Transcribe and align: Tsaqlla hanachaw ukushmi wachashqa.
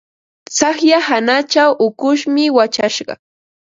Tsaqlla 0.55 0.97
hanachaw 1.07 1.71
ukushmi 1.87 2.43
wachashqa. 2.57 3.13